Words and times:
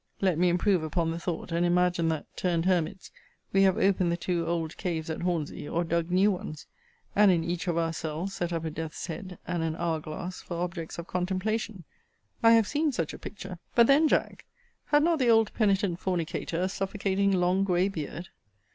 * 0.01 0.03
Ibid. 0.19 0.23
Let 0.25 0.37
me 0.39 0.49
improve 0.49 0.81
upon 0.81 1.11
the 1.11 1.19
thought, 1.19 1.51
and 1.51 1.63
imagine 1.63 2.09
that, 2.09 2.25
turned 2.35 2.65
hermits, 2.65 3.11
we 3.53 3.61
have 3.61 3.77
opened 3.77 4.11
the 4.11 4.17
two 4.17 4.47
old 4.47 4.75
caves 4.75 5.11
at 5.11 5.21
Hornsey, 5.21 5.69
or 5.69 5.83
dug 5.83 6.09
new 6.09 6.31
ones; 6.31 6.65
and 7.15 7.29
in 7.29 7.43
each 7.43 7.67
of 7.67 7.77
our 7.77 7.93
cells 7.93 8.33
set 8.33 8.51
up 8.51 8.65
a 8.65 8.71
death's 8.71 9.05
head, 9.05 9.37
and 9.45 9.61
an 9.61 9.75
hour 9.75 9.99
glass, 9.99 10.41
for 10.41 10.57
objects 10.57 10.97
of 10.97 11.05
contemplation 11.05 11.83
I 12.41 12.53
have 12.53 12.65
seen 12.65 12.91
such 12.91 13.13
a 13.13 13.19
picture: 13.19 13.59
but 13.75 13.85
then, 13.85 14.07
Jack, 14.07 14.45
had 14.85 15.03
not 15.03 15.19
the 15.19 15.29
old 15.29 15.53
penitent 15.53 15.99
fornicator 15.99 16.59
a 16.61 16.67
suffocating 16.67 17.31
long 17.31 17.63
grey 17.63 17.87
beard? 17.87 18.29